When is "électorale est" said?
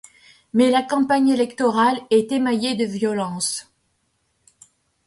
1.29-2.31